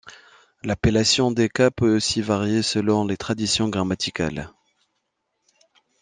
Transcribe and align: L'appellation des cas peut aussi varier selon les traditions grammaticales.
L'appellation 0.63 1.29
des 1.29 1.47
cas 1.47 1.69
peut 1.69 1.95
aussi 1.97 2.23
varier 2.23 2.63
selon 2.63 3.05
les 3.05 3.17
traditions 3.17 3.69
grammaticales. 3.69 4.49